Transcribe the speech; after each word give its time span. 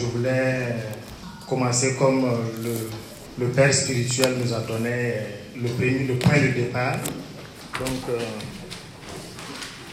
je 0.00 0.06
voulais 0.06 0.76
commencer 1.46 1.94
comme 1.98 2.24
le, 2.62 3.44
le 3.44 3.52
Père 3.52 3.72
spirituel 3.72 4.36
nous 4.42 4.52
a 4.54 4.60
donné 4.60 5.14
le, 5.60 5.68
premier, 5.68 6.04
le 6.06 6.14
point 6.14 6.38
de 6.38 6.48
départ. 6.48 6.96
Donc, 7.78 8.08
euh, 8.08 8.18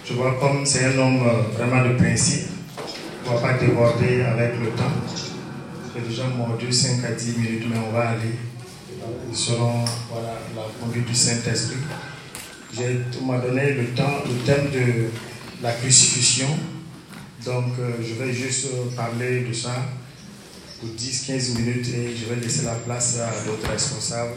je 0.05 0.13
vois 0.13 0.37
comme 0.39 0.65
c'est 0.65 0.85
un 0.85 0.97
homme 0.97 1.27
euh, 1.27 1.57
vraiment 1.57 1.89
de 1.89 1.95
principe, 1.95 2.47
ne 3.25 3.33
va 3.33 3.41
pas 3.41 3.53
déborder 3.53 4.21
avec 4.21 4.53
le 4.61 4.69
temps. 4.69 4.83
J'ai 5.93 6.07
déjà 6.07 6.23
mordu 6.27 6.71
5 6.71 7.03
à 7.03 7.11
10 7.11 7.37
minutes, 7.37 7.63
mais 7.69 7.77
on 7.77 7.91
va 7.91 8.09
aller 8.09 8.35
selon 9.33 9.83
la 10.55 10.63
conduite 10.79 11.05
du 11.05 11.15
Saint-Esprit. 11.15 11.77
On 13.21 13.25
m'a 13.25 13.39
donné 13.39 13.73
le 13.73 13.87
temps, 13.87 14.23
le 14.25 14.45
thème 14.45 14.69
de 14.71 15.07
la 15.61 15.73
crucifixion. 15.73 16.47
Donc, 17.45 17.73
euh, 17.79 17.91
je 18.01 18.13
vais 18.13 18.33
juste 18.33 18.67
parler 18.95 19.41
de 19.41 19.53
ça 19.53 19.71
pour 20.79 20.89
10-15 20.89 21.57
minutes 21.57 21.87
et 21.87 22.15
je 22.15 22.31
vais 22.31 22.39
laisser 22.39 22.65
la 22.65 22.75
place 22.75 23.17
à 23.19 23.45
d'autres 23.45 23.69
responsables 23.69 24.33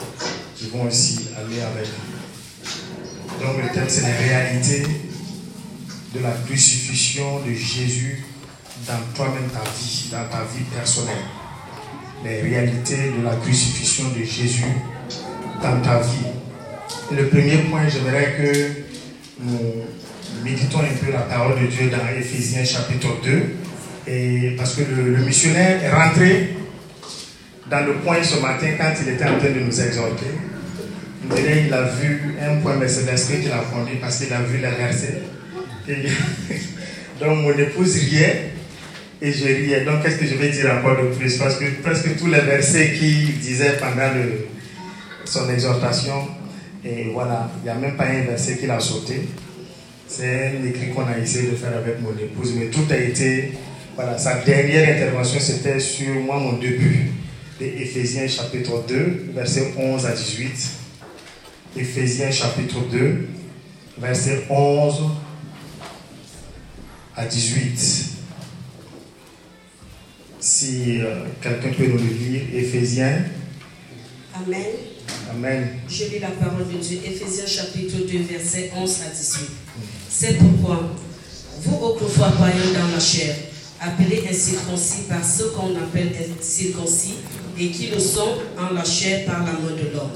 qui 0.57 0.69
vont 0.69 0.85
aussi 0.85 1.29
aller 1.37 1.61
avec 1.61 1.87
nous. 1.87 3.47
Donc, 3.47 3.63
le 3.63 3.75
thème, 3.75 3.87
c'est 3.89 4.03
les 4.03 4.29
réalités 4.29 4.83
de 6.15 6.21
la 6.21 6.33
crucifixion 6.47 7.41
de 7.41 7.53
Jésus 7.53 8.25
dans 8.87 9.01
toi-même 9.15 9.49
ta 9.51 9.63
vie, 9.71 10.09
dans 10.11 10.29
ta 10.29 10.45
vie 10.45 10.65
personnelle. 10.75 11.25
Les 12.25 12.41
réalités 12.41 13.13
de 13.19 13.23
la 13.25 13.37
crucifixion 13.37 14.09
de 14.11 14.25
Jésus 14.25 14.65
dans 15.63 15.81
ta 15.83 16.01
vie. 16.01 16.31
Le 17.13 17.29
premier 17.29 17.59
point, 17.71 17.89
j'aimerais 17.89 18.37
que 18.37 19.43
nous 19.43 19.85
méditons 20.43 20.81
un 20.81 21.05
peu 21.05 21.13
la 21.13 21.21
parole 21.21 21.61
de 21.61 21.67
Dieu 21.67 21.91
dans 21.91 22.09
Éphésiens 22.19 22.65
chapitre 22.65 23.09
2. 23.23 23.57
Parce 24.57 24.75
que 24.75 24.83
le, 24.83 25.25
missionnaire 25.25 25.83
est 25.83 25.91
rentré 25.91 26.51
dans 27.71 27.87
le 27.87 27.95
point 27.95 28.23
ce 28.23 28.41
matin 28.41 28.69
quand 28.79 28.93
il 29.03 29.13
était 29.13 29.25
en 29.25 29.39
train 29.39 29.51
de 29.51 29.61
nous 29.61 29.81
exhorter. 29.81 30.27
Il 31.37 31.73
a 31.73 31.83
vu 31.83 32.35
un 32.41 32.57
point, 32.57 32.77
mais 32.77 32.89
c'est 32.89 33.11
l'esprit 33.11 33.41
qui 33.41 33.49
l'a 33.49 33.63
fondé 33.63 33.93
parce 34.01 34.19
qu'il 34.19 34.33
a 34.33 34.41
vu 34.43 34.57
les 34.57 34.71
versets. 34.71 35.23
donc 37.21 37.39
mon 37.39 37.53
épouse 37.53 37.97
riait 37.97 38.51
et 39.23 39.33
je 39.33 39.45
riais. 39.45 39.85
Donc 39.85 40.03
qu'est-ce 40.03 40.17
que 40.17 40.27
je 40.27 40.35
vais 40.35 40.49
dire 40.49 40.73
encore 40.79 41.01
de 41.03 41.09
plus? 41.15 41.37
Parce 41.39 41.57
que 41.57 41.65
presque 41.83 42.17
tous 42.17 42.27
les 42.27 42.41
versets 42.41 42.93
qu'il 42.93 43.39
disait 43.39 43.77
pendant 43.79 44.13
son 45.25 45.49
exhortation, 45.51 46.27
et 46.85 47.11
voilà, 47.13 47.51
il 47.61 47.65
n'y 47.65 47.71
a 47.71 47.75
même 47.75 47.97
pas 47.97 48.07
un 48.07 48.23
verset 48.23 48.57
qu'il 48.57 48.71
a 48.71 48.81
sauté. 48.81 49.29
C'est 50.09 50.55
un 50.59 50.67
écrit 50.67 50.91
qu'on 50.91 51.07
a 51.07 51.19
essayé 51.19 51.51
de 51.51 51.57
faire 51.57 51.77
avec 51.77 52.01
mon 52.01 52.11
épouse, 52.19 52.55
mais 52.57 52.67
tout 52.67 52.87
a 52.91 52.97
été, 52.97 53.53
voilà, 53.95 54.19
sa 54.19 54.41
dernière 54.41 54.97
intervention 54.97 55.41
c'était 55.41 55.81
sur 55.81 56.15
moi, 56.15 56.39
mon 56.39 56.55
début, 56.55 57.11
de 57.61 57.67
Éphésiens 57.67 58.27
chapitre 58.27 58.85
2, 58.89 59.33
verset 59.35 59.75
11 59.77 60.07
à 60.07 60.13
18. 60.13 60.71
Éphésiens 61.77 62.31
chapitre 62.31 62.79
2, 62.91 63.29
verset 63.99 64.47
11 64.49 65.03
à 67.17 67.27
18. 67.27 68.07
Si 70.41 71.01
euh, 71.01 71.25
quelqu'un 71.43 71.69
peut 71.77 71.87
nous 71.87 71.99
le 71.99 72.05
lire, 72.05 72.43
Éphésiens. 72.55 73.25
Amen. 74.35 74.67
Amen. 75.31 75.69
Je 75.89 76.05
lis 76.05 76.19
la 76.19 76.31
parole 76.31 76.67
de 76.67 76.79
Dieu, 76.79 76.99
Éphésiens 77.05 77.47
chapitre 77.47 77.99
2, 78.11 78.19
verset 78.23 78.71
11 78.75 79.01
à 79.03 79.11
18. 79.11 79.49
C'est 80.09 80.39
pourquoi, 80.39 80.95
vous 81.63 81.77
autrefois 81.77 82.31
croyant 82.33 82.73
dans 82.75 82.89
la 82.95 82.99
chair, 82.99 83.37
appelés 83.81 84.25
incirconcis 84.31 85.03
par 85.09 85.25
ceux 85.25 85.51
qu'on 85.51 85.75
appelle 85.77 86.13
circoncis, 86.41 87.15
et 87.59 87.71
qui 87.71 87.89
le 87.89 87.99
sont 87.99 88.35
en 88.59 88.75
la 88.75 88.85
chair 88.85 89.27
par 89.27 89.45
l'amour 89.45 89.77
de 89.77 89.95
l'homme. 89.95 90.11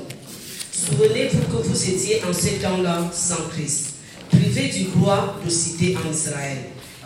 Souvenez-vous 0.73 1.43
que 1.51 1.63
vous 1.63 1.91
étiez 1.91 2.23
en 2.25 2.33
ce 2.33 2.63
temps-là 2.63 3.11
sans 3.13 3.49
Christ, 3.51 3.95
privés 4.31 4.69
du 4.69 4.85
droit 4.85 5.39
de 5.45 5.51
citer 5.51 5.97
en 5.97 6.11
Israël, 6.11 6.59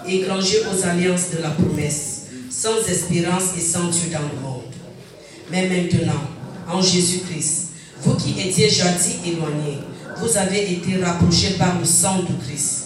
égrangés 0.06 0.60
aux 0.60 0.86
alliances 0.86 1.30
de 1.36 1.42
la 1.42 1.50
promesse, 1.50 2.26
sans 2.50 2.78
espérance 2.88 3.56
et 3.56 3.60
sans 3.60 3.88
Dieu 3.88 4.10
dans 4.12 4.20
le 4.20 4.40
monde. 4.40 4.62
Mais 5.50 5.68
maintenant, 5.68 6.22
en 6.68 6.80
Jésus-Christ, 6.80 7.68
vous 8.02 8.14
qui 8.14 8.40
étiez 8.40 8.68
jadis 8.68 9.16
éloignés, 9.26 9.78
vous 10.20 10.36
avez 10.36 10.72
été 10.72 11.02
rapprochés 11.02 11.54
par 11.58 11.78
le 11.78 11.84
sang 11.84 12.20
de 12.20 12.44
Christ. 12.44 12.84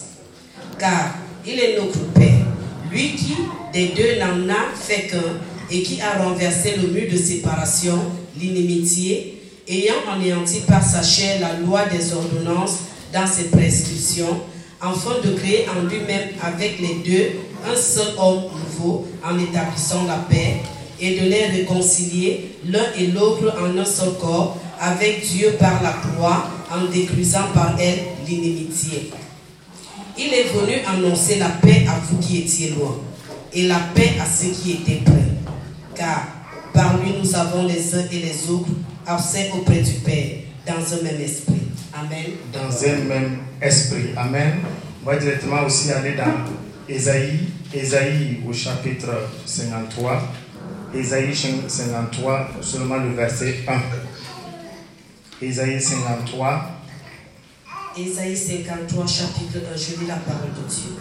Car 0.79 1.15
il 1.45 1.59
est 1.59 1.77
notre 1.79 1.99
Père, 2.13 2.42
lui 2.93 3.15
qui, 3.15 3.35
des 3.73 3.87
deux, 3.89 4.19
n'en 4.19 4.53
a 4.53 4.75
fait 4.75 5.07
qu'un 5.07 5.39
et 5.71 5.81
qui 5.81 5.99
a 6.01 6.23
renversé 6.23 6.75
le 6.81 6.89
mur 6.89 7.11
de 7.11 7.17
séparation, 7.17 7.97
l'inimitié, 8.39 9.41
ayant 9.67 9.95
anéanti 10.13 10.61
par 10.67 10.83
sa 10.83 11.01
chair 11.01 11.39
la 11.41 11.59
loi 11.59 11.85
des 11.85 12.13
ordonnances 12.13 12.79
dans 13.11 13.25
ses 13.25 13.45
prescriptions, 13.45 14.41
afin 14.81 15.19
de 15.23 15.33
créer 15.35 15.65
en 15.69 15.87
lui-même 15.87 16.29
avec 16.41 16.79
les 16.79 16.95
deux 17.05 17.31
un 17.65 17.75
seul 17.75 18.13
homme 18.17 18.43
nouveau 18.59 19.07
en 19.23 19.39
établissant 19.39 20.03
la 20.05 20.17
paix 20.29 20.57
et 20.99 21.19
de 21.19 21.25
les 21.25 21.45
réconcilier 21.45 22.51
l'un 22.65 22.83
et 22.97 23.07
l'autre 23.07 23.55
en 23.59 23.77
un 23.77 23.85
seul 23.85 24.13
corps 24.19 24.57
avec 24.79 25.25
Dieu 25.25 25.53
par 25.57 25.81
la 25.81 25.93
croix 25.93 26.49
en 26.69 26.91
détruisant 26.91 27.47
par 27.53 27.75
elle 27.79 27.99
l'inimitié. 28.27 29.11
Il 30.17 30.33
est 30.33 30.43
venu 30.43 30.75
annoncer 30.85 31.39
la 31.39 31.49
paix 31.49 31.85
à 31.87 31.99
vous 31.99 32.17
qui 32.17 32.41
étiez 32.41 32.69
loin 32.71 32.99
et 33.51 33.67
la 33.67 33.79
paix 33.95 34.13
à 34.21 34.25
ceux 34.25 34.51
qui 34.51 34.73
étaient 34.73 35.01
près. 35.03 35.23
Car 35.95 36.27
par 36.73 36.97
lui 36.97 37.13
nous 37.21 37.35
avons 37.35 37.67
les 37.67 37.95
uns 37.95 38.05
et 38.11 38.19
les 38.19 38.49
autres 38.49 38.69
accès 39.05 39.49
auprès 39.53 39.81
du 39.81 39.93
Père 39.93 40.37
dans 40.67 40.93
un 40.93 41.01
même 41.01 41.21
esprit. 41.21 41.61
Amen. 41.93 42.25
Dans 42.51 42.85
un 42.85 43.03
même 43.05 43.39
esprit. 43.61 44.09
Amen. 44.15 44.59
On 45.03 45.09
va 45.09 45.17
directement 45.17 45.63
aussi 45.65 45.91
aller 45.91 46.15
dans 46.15 46.45
Ésaïe, 46.87 47.39
Ésaïe 47.73 48.39
au 48.47 48.53
chapitre 48.53 49.09
53. 49.45 50.31
Ésaïe 50.95 51.35
53, 51.35 52.51
seulement 52.61 52.97
le 52.97 53.13
verset 53.13 53.55
1. 53.67 55.45
Ésaïe 55.45 55.81
53. 55.81 56.72
Ésaïe 57.95 58.35
53, 58.35 59.05
chapitre 59.05 59.59
1, 59.71 59.77
je 59.77 59.99
lis 60.01 60.07
la 60.07 60.15
parole 60.15 60.49
de 60.49 60.67
Dieu. 60.67 60.97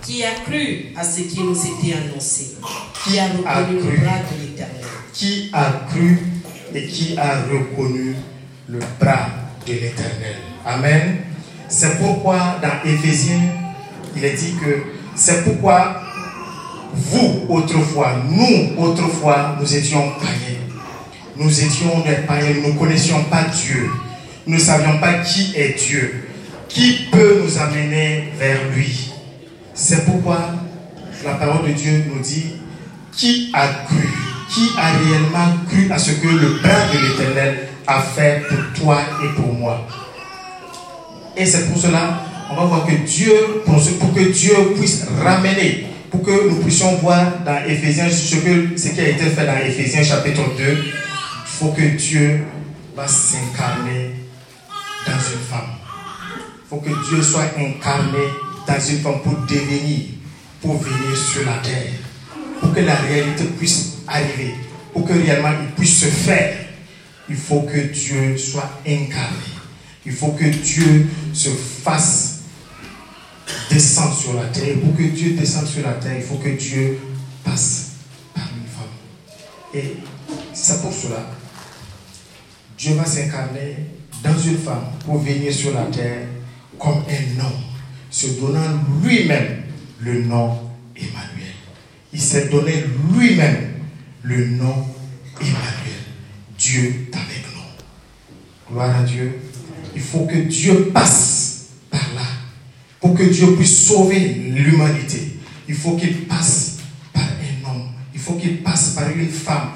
Qui 0.00 0.22
a 0.22 0.30
cru 0.44 0.92
à 0.96 1.02
ce 1.02 1.22
qui 1.22 1.40
nous 1.42 1.56
était 1.56 1.96
annoncé 1.96 2.56
Qui 3.02 3.18
a 3.18 3.24
reconnu 3.24 3.80
le 3.80 3.96
bras 3.98 4.18
de 4.30 4.40
l'Éternel 4.40 4.84
Qui 5.12 5.50
a 5.52 5.86
cru 5.88 6.18
et 6.72 6.86
qui 6.86 7.18
a 7.18 7.42
reconnu 7.50 8.14
le 8.68 8.78
bras 9.00 9.28
de 9.66 9.72
l'Éternel 9.72 10.36
Amen. 10.64 11.16
C'est 11.68 11.98
pourquoi 11.98 12.60
dans 12.62 12.88
Éphésiens, 12.88 13.40
il 14.14 14.24
est 14.24 14.34
dit 14.34 14.54
que 14.54 14.82
c'est 15.16 15.42
pourquoi 15.42 16.00
vous, 16.92 17.46
autrefois, 17.48 18.22
nous, 18.30 18.80
autrefois, 18.80 19.56
nous 19.60 19.74
étions 19.74 20.12
païens. 20.20 20.60
Nous 21.36 21.60
étions 21.64 22.00
des 22.06 22.24
païens, 22.26 22.54
nous 22.62 22.74
ne 22.74 22.78
connaissions 22.78 23.24
pas 23.24 23.44
Dieu. 23.44 23.90
Nous 24.46 24.54
ne 24.54 24.60
savions 24.60 25.00
pas 25.00 25.14
qui 25.14 25.52
est 25.56 25.76
Dieu. 25.76 26.25
Qui 26.76 27.06
peut 27.10 27.40
nous 27.42 27.58
amener 27.58 28.34
vers 28.38 28.58
lui 28.74 29.10
C'est 29.72 30.04
pourquoi 30.04 30.56
la 31.24 31.32
parole 31.36 31.68
de 31.68 31.72
Dieu 31.72 32.04
nous 32.12 32.20
dit 32.20 32.52
qui 33.12 33.50
a 33.54 33.66
cru, 33.86 34.06
qui 34.50 34.72
a 34.76 34.92
réellement 34.92 35.56
cru 35.70 35.90
à 35.90 35.96
ce 35.96 36.10
que 36.10 36.28
le 36.28 36.60
bras 36.60 36.92
de 36.92 36.98
l'Éternel 36.98 37.68
a 37.86 38.02
fait 38.02 38.42
pour 38.46 38.58
toi 38.78 39.00
et 39.24 39.34
pour 39.40 39.54
moi. 39.54 39.88
Et 41.34 41.46
c'est 41.46 41.66
pour 41.72 41.80
cela, 41.80 42.20
on 42.50 42.56
va 42.56 42.64
voir 42.66 42.84
que 42.84 42.92
Dieu, 42.92 43.32
pour, 43.64 44.14
que 44.14 44.30
Dieu 44.30 44.74
puisse 44.78 45.06
ramener 45.24 45.86
pour 46.10 46.22
que 46.22 46.50
nous 46.50 46.56
puissions 46.56 46.94
voir 46.96 47.38
dans 47.42 47.64
Éphésiens 47.66 48.10
ce, 48.10 48.36
ce 48.36 48.88
qui 48.90 49.00
a 49.00 49.08
été 49.08 49.24
fait 49.24 49.46
dans 49.46 49.66
Éphésiens 49.66 50.02
chapitre 50.02 50.42
2, 50.58 50.62
il 50.68 50.84
faut 51.46 51.68
que 51.68 51.96
Dieu 51.96 52.44
va 52.94 53.08
s'incarner 53.08 54.10
dans 55.06 55.12
une 55.12 55.40
femme. 55.50 55.85
Il 56.66 56.68
faut 56.68 56.76
que 56.78 57.08
Dieu 57.08 57.22
soit 57.22 57.52
incarné 57.56 58.26
dans 58.66 58.80
une 58.80 58.98
femme 59.00 59.20
pour 59.22 59.34
devenir, 59.46 60.06
pour 60.60 60.78
venir 60.78 61.16
sur 61.16 61.44
la 61.44 61.58
terre, 61.58 61.92
pour 62.60 62.74
que 62.74 62.80
la 62.80 62.96
réalité 62.96 63.44
puisse 63.58 63.98
arriver, 64.06 64.54
pour 64.92 65.06
que 65.06 65.12
réellement 65.12 65.52
il 65.62 65.74
puisse 65.74 66.00
se 66.00 66.06
faire. 66.06 66.66
Il 67.28 67.36
faut 67.36 67.62
que 67.62 67.78
Dieu 67.78 68.36
soit 68.36 68.80
incarné. 68.86 69.56
Il 70.04 70.12
faut 70.12 70.32
que 70.32 70.44
Dieu 70.44 71.08
se 71.32 71.48
fasse 71.50 72.40
descendre 73.70 74.16
sur 74.16 74.34
la 74.34 74.44
terre. 74.46 74.76
Pour 74.80 74.96
que 74.96 75.02
Dieu 75.02 75.34
descende 75.34 75.66
sur 75.66 75.82
la 75.82 75.94
terre, 75.94 76.16
il 76.16 76.22
faut 76.22 76.36
que 76.36 76.48
Dieu 76.50 76.98
passe 77.44 77.90
par 78.34 78.44
une 78.44 78.68
femme. 78.68 79.74
Et 79.74 79.96
c'est 80.52 80.80
pour 80.80 80.92
cela, 80.92 81.30
Dieu 82.78 82.94
va 82.94 83.04
s'incarner 83.04 83.76
dans 84.22 84.38
une 84.38 84.58
femme 84.58 84.84
pour 85.04 85.18
venir 85.18 85.52
sur 85.52 85.72
la 85.74 85.84
terre 85.84 86.26
comme 86.78 87.02
un 87.08 87.40
homme, 87.44 87.62
se 88.10 88.40
donnant 88.40 88.80
lui-même 89.02 89.62
le 90.00 90.22
nom 90.22 90.58
Emmanuel. 90.96 91.54
Il 92.12 92.20
s'est 92.20 92.48
donné 92.48 92.84
lui-même 93.12 93.74
le 94.22 94.46
nom 94.50 94.86
Emmanuel. 95.40 95.86
Dieu 96.58 97.08
avec 97.12 97.44
nous. 97.54 98.72
Gloire 98.72 98.96
à 98.96 99.02
Dieu. 99.02 99.38
Il 99.94 100.02
faut 100.02 100.26
que 100.26 100.36
Dieu 100.36 100.90
passe 100.92 101.66
par 101.90 102.06
là. 102.14 102.22
Pour 103.00 103.14
que 103.14 103.24
Dieu 103.24 103.54
puisse 103.56 103.86
sauver 103.86 104.18
l'humanité, 104.18 105.38
il 105.68 105.74
faut 105.74 105.96
qu'il 105.96 106.26
passe 106.26 106.78
par 107.12 107.22
un 107.22 107.70
homme. 107.70 107.88
Il 108.14 108.20
faut 108.20 108.34
qu'il 108.34 108.62
passe 108.62 108.90
par 108.90 109.10
une 109.10 109.28
femme. 109.28 109.70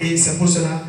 Et 0.00 0.16
c'est 0.16 0.38
pour 0.38 0.48
cela 0.48 0.84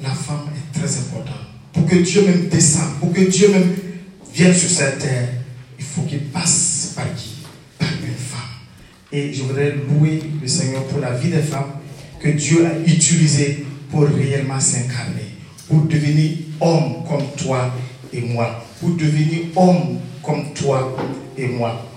la 0.00 0.10
femme 0.10 0.48
est 0.54 0.78
très 0.78 0.98
importante. 0.98 1.53
Pour 1.74 1.86
que 1.86 1.96
Dieu 1.96 2.22
même 2.22 2.48
descende, 2.48 2.98
pour 3.00 3.12
que 3.12 3.20
Dieu 3.20 3.48
même 3.50 3.74
vienne 4.32 4.54
sur 4.54 4.70
cette 4.70 5.00
terre, 5.00 5.28
il 5.78 5.84
faut 5.84 6.02
qu'il 6.02 6.20
passe 6.20 6.92
par 6.96 7.04
qui? 7.14 7.42
Par 7.78 7.88
une 7.88 8.14
femme. 8.14 8.40
Et 9.12 9.32
je 9.32 9.42
voudrais 9.42 9.74
louer 9.74 10.20
le 10.40 10.48
Seigneur 10.48 10.84
pour 10.84 11.00
la 11.00 11.12
vie 11.12 11.28
des 11.28 11.42
femmes 11.42 11.72
que 12.20 12.28
Dieu 12.30 12.64
a 12.64 12.88
utilisées 12.88 13.66
pour 13.90 14.06
réellement 14.06 14.58
s'incarner, 14.58 15.36
pour 15.68 15.82
devenir 15.82 16.30
homme 16.60 17.04
comme 17.08 17.26
toi 17.36 17.74
et 18.12 18.20
moi, 18.20 18.64
pour 18.80 18.90
devenir 18.90 19.40
homme 19.56 19.98
comme 20.22 20.54
toi 20.54 20.96
et 21.36 21.48
moi. 21.48 21.90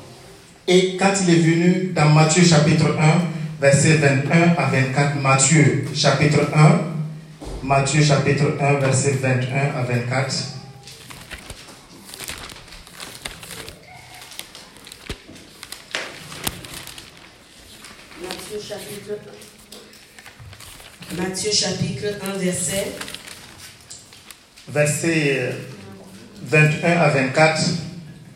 Et 0.68 0.97
quand 1.00 1.13
il 1.23 1.33
est 1.33 1.39
venu 1.39 1.91
dans 1.95 2.09
Matthieu 2.09 2.44
chapitre 2.44 2.97
1, 3.00 3.62
verset 3.62 3.97
21 3.97 4.56
à 4.57 4.69
24, 4.69 5.21
Matthieu 5.21 5.85
chapitre 5.94 6.50
1, 6.53 6.96
Matthieu 7.68 8.02
chapitre 8.02 8.56
1, 8.62 8.80
verset 8.80 9.12
21 9.22 9.75
à 9.75 9.84
24. 9.84 10.34
Matthieu 18.22 18.58
chapitre 18.58 19.18
1. 21.12 21.22
Matthieu 21.22 21.52
chapitre 21.52 22.06
1, 22.24 22.38
verset. 22.38 22.88
Verset 24.69 25.56
21 26.44 27.02
à 27.02 27.10
24. 27.10 27.62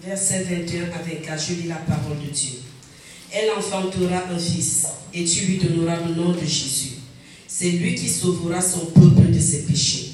Verset 0.03 0.43
21 0.43 0.83
à 0.87 1.01
24, 1.09 1.41
je 1.41 1.53
lis 1.53 1.67
la 1.69 1.75
parole 1.75 2.19
de 2.19 2.29
Dieu. 2.29 2.59
Elle 3.31 3.49
enfantera 3.57 4.23
un 4.29 4.37
fils, 4.37 4.87
et 5.13 5.23
tu 5.23 5.45
lui 5.45 5.57
donneras 5.57 6.01
le 6.05 6.15
nom 6.15 6.33
de 6.33 6.41
Jésus. 6.41 6.97
C'est 7.53 7.69
lui 7.69 7.95
qui 7.95 8.09
sauvera 8.09 8.61
son 8.61 8.87
peuple 8.87 9.10
ses 9.41 9.63
péchés. 9.63 10.11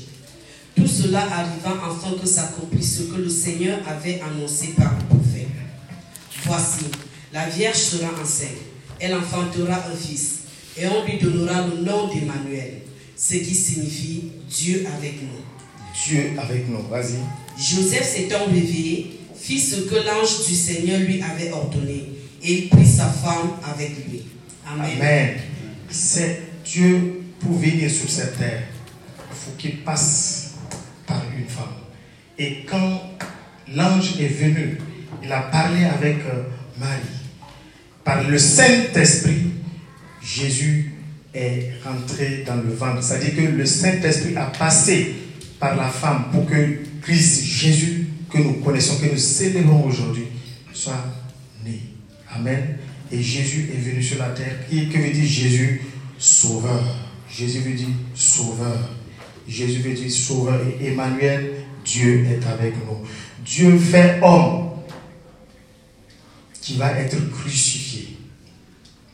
Tout 0.75 0.88
cela 0.88 1.21
arriva 1.21 1.75
afin 1.83 2.15
que 2.21 2.27
s'accomplisse 2.27 2.97
ce 2.97 3.03
que 3.03 3.21
le 3.21 3.29
Seigneur 3.29 3.79
avait 3.88 4.21
annoncé 4.21 4.68
par 4.77 4.94
le 4.94 5.06
prophète. 5.06 5.47
Voici, 6.45 6.85
la 7.33 7.50
Vierge 7.50 7.77
sera 7.77 8.09
enceinte. 8.21 8.50
Elle 9.00 9.15
enfantera 9.15 9.75
un 9.91 9.95
fils, 9.95 10.39
et 10.77 10.88
on 10.88 11.06
lui 11.06 11.18
donnera 11.19 11.68
le 11.68 11.83
nom 11.83 12.07
d'Emmanuel, 12.07 12.81
ce 13.15 13.35
qui 13.35 13.53
signifie 13.53 14.31
Dieu 14.50 14.85
avec 14.97 15.21
nous. 15.21 15.44
Dieu 16.06 16.31
avec 16.38 16.69
nous, 16.69 16.88
vas-y. 16.88 17.18
Joseph 17.59 18.07
s'étant 18.07 18.45
réveillé, 18.45 19.19
fit 19.35 19.59
ce 19.59 19.81
que 19.81 19.95
l'ange 19.95 20.47
du 20.47 20.56
Seigneur 20.56 21.00
lui 21.00 21.21
avait 21.21 21.51
ordonné, 21.51 22.12
et 22.44 22.53
il 22.53 22.69
prit 22.69 22.88
sa 22.88 23.06
femme 23.06 23.51
avec 23.63 23.91
lui. 24.07 24.23
Amen. 24.65 24.91
Amen. 25.00 25.30
C'est 25.89 26.41
Dieu 26.65 27.21
pour 27.39 27.53
venir 27.53 27.89
sur 27.89 28.09
cette 28.09 28.38
terre. 28.38 28.63
Faut 29.47 29.55
qu'il 29.57 29.77
passe 29.77 30.55
par 31.05 31.23
une 31.38 31.47
femme. 31.47 31.65
Et 32.38 32.65
quand 32.69 33.01
l'ange 33.73 34.19
est 34.19 34.27
venu, 34.27 34.77
il 35.23 35.31
a 35.31 35.41
parlé 35.41 35.85
avec 35.85 36.17
euh, 36.25 36.44
Marie. 36.77 37.01
Par 38.03 38.27
le 38.29 38.38
Saint-Esprit, 38.38 39.51
Jésus 40.21 40.94
est 41.33 41.71
rentré 41.83 42.44
dans 42.45 42.57
le 42.57 42.73
ventre. 42.73 43.01
C'est-à-dire 43.01 43.35
que 43.35 43.41
le 43.41 43.65
Saint-Esprit 43.65 44.35
a 44.35 44.45
passé 44.45 45.15
par 45.59 45.77
la 45.77 45.88
femme 45.88 46.25
pour 46.31 46.45
que 46.45 46.79
Christ 47.01 47.44
Jésus, 47.45 48.07
que 48.29 48.39
nous 48.39 48.55
connaissons, 48.55 48.97
que 48.97 49.05
nous 49.09 49.17
célébrons 49.17 49.83
aujourd'hui, 49.85 50.27
soit 50.73 51.05
né. 51.65 51.79
Amen. 52.29 52.77
Et 53.11 53.21
Jésus 53.21 53.69
est 53.73 53.79
venu 53.79 54.03
sur 54.03 54.19
la 54.19 54.29
terre. 54.29 54.57
Et 54.71 54.88
que 54.88 54.97
veut 54.97 55.11
dire 55.11 55.25
Jésus 55.25 55.81
Sauveur? 56.17 56.83
Jésus 57.29 57.59
veut 57.59 57.73
dire 57.73 57.88
Sauveur. 58.13 58.89
Jésus 59.47 59.79
veut 59.79 59.94
dire 59.94 60.11
Sauveur. 60.11 60.59
Et 60.81 60.88
Emmanuel, 60.88 61.53
Dieu 61.85 62.25
est 62.25 62.45
avec 62.45 62.73
nous. 62.85 62.97
Dieu 63.45 63.77
fait 63.77 64.19
homme 64.21 64.71
qui 66.61 66.77
va 66.77 66.91
être 66.99 67.15
crucifié. 67.31 68.17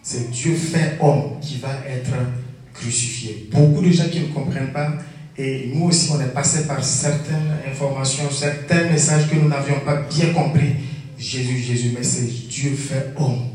C'est 0.02 0.32
Dieu 0.32 0.56
fait 0.56 0.98
homme 1.00 1.40
qui 1.40 1.60
va 1.60 1.76
être 1.88 2.14
crucifié. 2.74 3.48
Beaucoup 3.52 3.82
de 3.82 3.92
gens 3.92 4.10
qui 4.10 4.22
ne 4.22 4.28
comprennent 4.28 4.74
pas, 4.74 4.92
et 5.38 5.72
nous 5.74 5.86
aussi 5.86 6.12
on 6.12 6.20
est 6.20 6.34
passé 6.34 6.68
par 6.68 6.84
certaines 6.84 7.54
informations, 7.72 8.30
certains 8.32 8.90
messages 8.90 9.30
que 9.30 9.36
nous 9.36 9.48
n'avions 9.48 9.80
pas 9.82 10.02
bien 10.02 10.34
compris. 10.34 10.74
Jésus, 11.18 11.58
Jésus, 11.58 11.92
mais 11.96 12.04
c'est 12.04 12.48
Dieu 12.50 12.72
fait 12.72 13.14
homme 13.18 13.50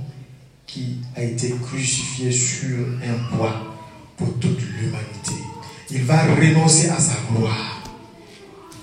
qui 0.67 0.99
a 1.17 1.23
été 1.23 1.53
crucifié 1.63 2.31
sur 2.31 2.79
un 3.03 3.37
bois 3.37 3.77
pour 4.17 4.39
toute 4.39 4.61
l'humanité. 4.61 5.48
Il 5.91 6.05
va 6.05 6.23
renoncer 6.23 6.89
à 6.89 6.99
sa 6.99 7.15
gloire. 7.33 7.83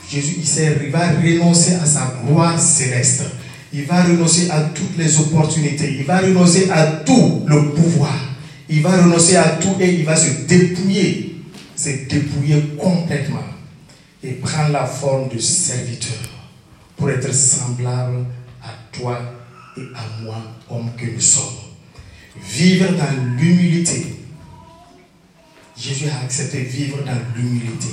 Jésus, 0.09 0.37
il 0.83 0.91
va 0.91 1.11
renoncer 1.11 1.75
à 1.75 1.85
sa 1.85 2.15
gloire 2.25 2.59
céleste. 2.59 3.23
Il 3.73 3.85
va 3.85 4.03
renoncer 4.03 4.49
à 4.49 4.61
toutes 4.61 4.97
les 4.97 5.19
opportunités. 5.19 5.97
Il 5.99 6.05
va 6.05 6.19
renoncer 6.19 6.69
à 6.71 6.85
tout 7.05 7.43
le 7.45 7.71
pouvoir. 7.71 8.13
Il 8.69 8.81
va 8.81 9.03
renoncer 9.03 9.35
à 9.35 9.49
tout 9.61 9.75
et 9.79 9.93
il 9.93 10.05
va 10.05 10.15
se 10.15 10.47
dépouiller. 10.47 11.41
Se 11.75 11.89
dépouiller 12.07 12.75
complètement. 12.79 13.43
Et 14.23 14.31
prendre 14.33 14.71
la 14.71 14.85
forme 14.85 15.29
de 15.29 15.37
serviteur 15.37 16.17
pour 16.97 17.09
être 17.09 17.33
semblable 17.33 18.25
à 18.63 18.69
toi 18.91 19.19
et 19.77 19.81
à 19.93 20.23
moi, 20.23 20.37
homme 20.69 20.89
que 20.97 21.05
nous 21.05 21.19
sommes. 21.19 21.43
Vivre 22.41 22.87
dans 22.93 23.37
l'humilité. 23.37 24.15
Jésus 25.77 26.09
a 26.09 26.23
accepté 26.23 26.63
vivre 26.63 27.03
dans 27.03 27.19
l'humilité 27.35 27.89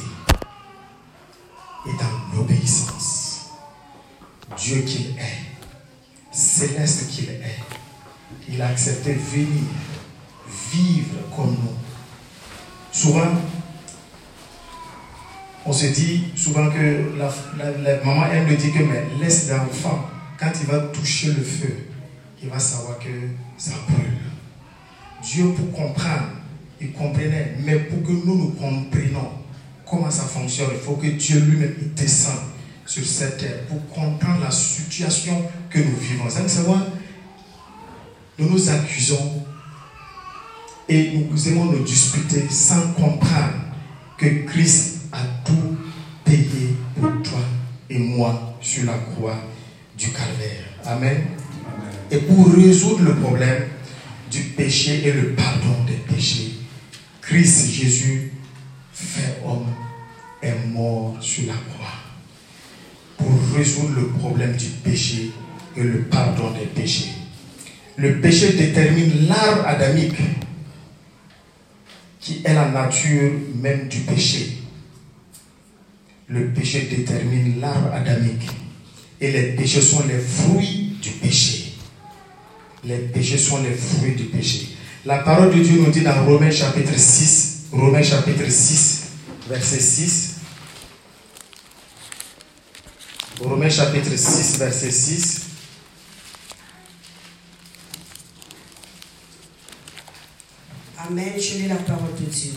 et 1.87 1.91
dans 1.99 2.37
l'obéissance. 2.37 3.51
Dieu 4.57 4.83
qu'il 4.83 5.19
est, 5.19 5.39
céleste 6.31 7.09
qu'il 7.11 7.31
est, 7.31 7.59
il 8.49 8.63
a 8.63 8.69
accepté 8.69 9.15
venir 9.15 9.65
vivre 10.73 11.19
comme 11.35 11.51
nous. 11.51 11.77
Souvent, 12.93 13.33
on 15.65 15.73
se 15.73 15.87
dit 15.87 16.25
souvent 16.37 16.71
que 16.71 17.13
la, 17.17 18.05
maman 18.05 18.27
aime 18.27 18.49
le 18.49 18.57
dire 18.57 18.75
que 18.75 18.83
mais 18.83 19.07
laisse 19.21 19.49
l'enfant, 19.49 20.09
quand 20.39 20.51
il 20.61 20.67
va 20.67 20.79
toucher 20.81 21.29
le 21.29 21.43
feu, 21.43 21.89
il 22.43 22.49
va 22.49 22.59
savoir 22.59 22.99
que 22.99 23.29
ça 23.57 23.73
brûle. 23.89 24.19
Dieu 25.23 25.53
pour 25.53 25.73
comprendre, 25.73 26.42
il 26.83 26.93
comprenait, 26.93 27.55
mais 27.65 27.77
pour 27.77 28.03
que 28.03 28.13
nous 28.13 28.37
nous 28.37 28.51
comprenions 28.51 29.31
comment 29.87 30.11
ça 30.11 30.23
fonctionne, 30.23 30.71
il 30.73 30.81
faut 30.81 30.95
que 30.95 31.07
Dieu 31.07 31.41
lui-même 31.41 31.75
descende 31.95 32.41
sur 32.87 33.05
cette 33.05 33.39
terre 33.39 33.61
pour 33.69 33.87
comprendre 33.89 34.41
la 34.43 34.51
situation 34.51 35.45
que 35.71 35.79
nous 35.79 35.97
vivons. 35.97 36.25
Vous 36.25 36.37
allez 36.37 36.49
savoir, 36.49 36.83
nous 38.39 38.49
nous 38.49 38.71
accusons 38.71 39.45
et 40.89 41.13
nous 41.31 41.49
aimons 41.49 41.67
nous 41.67 41.85
disputer 41.85 42.49
sans 42.51 42.93
comprendre 42.93 43.55
que 44.19 44.45
Christ 44.47 45.03
a 45.13 45.21
tout 45.45 45.77
payé 46.25 46.77
pour 46.99 47.11
toi 47.23 47.41
et 47.89 47.99
moi 47.99 48.57
sur 48.61 48.85
la 48.87 48.95
croix 48.95 49.37
du 49.97 50.09
calvaire. 50.11 50.65
Amen. 50.85 51.11
Amen. 51.11 51.93
Et 52.11 52.19
pour 52.19 52.53
résoudre 52.53 53.03
le 53.03 53.15
problème 53.17 53.65
du 54.31 54.41
péché 54.41 55.07
et 55.07 55.13
le 55.13 55.35
pardon 55.35 55.85
des 55.87 56.15
péchés, 56.15 56.52
Christ 57.23 57.71
Jésus, 57.71 58.33
fait 58.93 59.41
homme, 59.45 59.67
est 60.43 60.55
mort 60.67 61.17
sur 61.21 61.47
la 61.47 61.55
croix 61.55 61.93
pour 63.17 63.57
résoudre 63.57 63.95
le 63.95 64.09
problème 64.09 64.57
du 64.57 64.67
péché 64.67 65.31
et 65.77 65.83
le 65.83 66.03
pardon 66.03 66.51
des 66.51 66.67
péchés. 66.67 67.13
Le 67.97 68.21
péché 68.21 68.53
détermine 68.55 69.29
l'arbre 69.29 69.67
adamique 69.67 70.19
qui 72.21 72.41
est 72.45 72.55
la 72.55 72.69
nature 72.71 73.33
même 73.57 73.89
du 73.89 73.99
péché. 74.01 74.59
Le 76.29 76.49
péché 76.49 76.89
détermine 76.91 77.61
l'arbre 77.61 77.93
adamique. 77.93 78.49
Et 79.21 79.31
les 79.31 79.53
péchés 79.53 79.81
sont 79.81 80.05
les 80.07 80.19
fruits 80.19 80.97
du 81.01 81.11
péché. 81.11 81.75
Les 82.85 82.99
péchés 82.99 83.39
sont 83.39 83.63
les 83.63 83.73
fruits 83.73 84.17
du 84.17 84.25
péché. 84.25 84.69
La 85.05 85.19
parole 85.19 85.53
de 85.53 85.61
Dieu 85.61 85.81
nous 85.81 85.91
dit 85.91 86.03
dans 86.03 86.25
Romains 86.25 86.53
chapitre 86.53 86.97
6, 86.97 87.71
Romains 87.73 88.05
chapitre 88.05 88.49
6, 88.49 89.03
verset 89.49 89.81
6. 89.81 90.35
Romains 93.41 93.69
chapitre 93.69 94.17
6, 94.17 94.59
verset 94.59 94.93
6. 94.93 95.41
Amen. 100.99 101.33
Je 101.37 101.59
lis 101.59 101.69
la 101.69 101.75
parole 101.75 102.15
de 102.21 102.31
Dieu. 102.31 102.53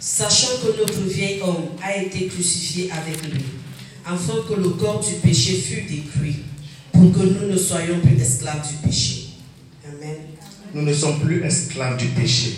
Sachant 0.00 0.56
que 0.62 0.80
notre 0.80 1.02
vieil 1.02 1.42
homme 1.42 1.76
a 1.82 1.94
été 1.94 2.28
crucifié 2.28 2.90
avec 2.90 3.22
lui, 3.24 3.44
afin 4.06 4.36
que 4.48 4.54
le 4.58 4.70
corps 4.70 5.00
du 5.00 5.12
péché 5.16 5.56
fût 5.56 5.82
détruit, 5.82 6.36
pour 6.90 7.12
que 7.12 7.18
nous 7.18 7.52
ne 7.52 7.58
soyons 7.58 8.00
plus 8.00 8.18
esclaves 8.18 8.66
du 8.66 8.88
péché. 8.88 9.17
Nous 10.78 10.84
ne 10.84 10.94
sommes 10.94 11.18
plus 11.18 11.42
esclaves 11.42 11.96
du 11.96 12.06
péché. 12.06 12.54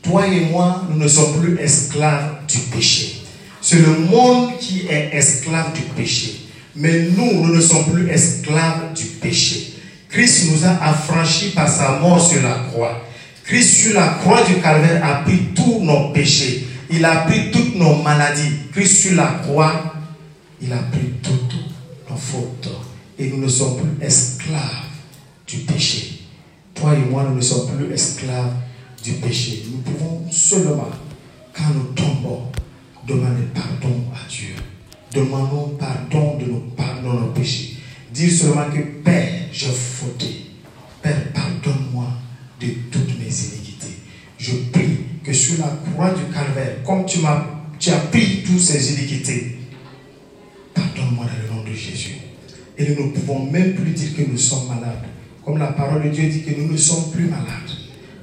Toi 0.00 0.26
et 0.28 0.46
moi, 0.46 0.86
nous 0.88 0.96
ne 0.96 1.06
sommes 1.06 1.42
plus 1.42 1.58
esclaves 1.58 2.38
du 2.48 2.58
péché. 2.74 3.20
C'est 3.60 3.80
le 3.80 3.98
monde 3.98 4.56
qui 4.58 4.86
est 4.88 5.10
esclave 5.12 5.74
du 5.74 5.82
péché. 5.94 6.46
Mais 6.74 7.08
nous, 7.14 7.44
nous 7.44 7.54
ne 7.54 7.60
sommes 7.60 7.84
plus 7.92 8.08
esclaves 8.08 8.94
du 8.96 9.04
péché. 9.04 9.74
Christ 10.08 10.46
nous 10.50 10.64
a 10.64 10.70
affranchis 10.82 11.50
par 11.50 11.68
sa 11.68 11.98
mort 11.98 12.26
sur 12.26 12.42
la 12.42 12.54
croix. 12.70 13.04
Christ 13.44 13.82
sur 13.82 13.94
la 13.94 14.08
croix 14.22 14.42
du 14.44 14.54
calvaire 14.62 15.04
a 15.04 15.22
pris 15.22 15.48
tous 15.54 15.80
nos 15.82 16.12
péchés. 16.14 16.66
Il 16.90 17.04
a 17.04 17.26
pris 17.26 17.50
toutes 17.50 17.74
nos 17.74 17.96
maladies. 17.96 18.54
Christ 18.72 19.02
sur 19.02 19.16
la 19.16 19.42
croix, 19.42 19.92
il 20.62 20.72
a 20.72 20.78
pris 20.78 21.12
toutes 21.22 21.56
nos 22.08 22.16
fautes. 22.16 22.70
Et 23.18 23.28
nous 23.28 23.42
ne 23.42 23.48
sommes 23.48 23.76
plus 23.76 24.06
esclaves 24.06 24.62
du 25.46 25.58
péché. 25.58 26.17
Toi 26.80 26.94
et 26.94 27.10
moi, 27.10 27.26
nous 27.28 27.36
ne 27.36 27.40
sommes 27.40 27.76
plus 27.76 27.92
esclaves 27.92 28.52
du 29.02 29.14
péché. 29.14 29.64
Nous 29.70 29.78
pouvons 29.78 30.22
seulement, 30.30 30.90
quand 31.52 31.74
nous 31.74 31.92
tombons, 31.94 32.42
demander 33.06 33.46
pardon 33.52 33.96
à 34.14 34.28
Dieu. 34.28 34.54
Demandons 35.12 35.76
pardon 35.78 36.38
de 36.38 36.44
nos, 36.44 36.60
pardon 36.76 37.14
nos 37.14 37.32
péchés. 37.32 37.78
Dire 38.12 38.30
seulement 38.30 38.70
que 38.70 38.80
Père, 39.02 39.48
j'ai 39.52 39.66
fauté. 39.66 40.46
Père, 41.02 41.32
pardonne-moi 41.32 42.06
de 42.60 42.66
toutes 42.92 43.18
mes 43.18 43.26
iniquités. 43.26 43.94
Je 44.38 44.52
prie 44.72 44.98
que 45.24 45.32
sur 45.32 45.58
la 45.58 45.72
croix 45.90 46.10
du 46.10 46.32
calvaire, 46.32 46.82
comme 46.84 47.04
tu, 47.06 47.18
m'as, 47.18 47.44
tu 47.80 47.90
as 47.90 47.98
pris 47.98 48.44
toutes 48.46 48.60
ces 48.60 48.94
iniquités, 48.94 49.58
pardonne-moi 50.74 51.26
dans 51.26 51.42
le 51.42 51.60
nom 51.60 51.68
de 51.68 51.74
Jésus. 51.74 52.18
Et 52.76 52.94
nous 52.94 53.06
ne 53.06 53.10
pouvons 53.10 53.50
même 53.50 53.74
plus 53.74 53.90
dire 53.90 54.16
que 54.16 54.30
nous 54.30 54.38
sommes 54.38 54.68
malades. 54.68 55.04
Comme 55.48 55.56
la 55.56 55.68
parole 55.68 56.02
de 56.02 56.10
Dieu 56.10 56.28
dit 56.28 56.42
que 56.42 56.60
nous 56.60 56.70
ne 56.70 56.76
sommes 56.76 57.10
plus 57.10 57.24
malades. 57.24 57.72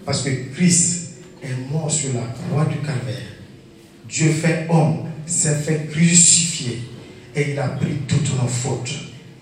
Parce 0.06 0.22
que 0.22 0.30
Christ 0.54 1.14
est 1.42 1.72
mort 1.72 1.90
sur 1.90 2.14
la 2.14 2.22
croix 2.22 2.66
du 2.66 2.78
calvaire. 2.86 3.16
Dieu 4.08 4.30
fait 4.30 4.68
homme, 4.70 5.10
s'est 5.26 5.56
fait 5.56 5.90
crucifier. 5.90 6.84
Et 7.36 7.54
il 7.54 7.60
a 7.60 7.70
pris 7.70 7.96
toutes 8.08 8.30
nos 8.40 8.48
fautes. 8.48 8.94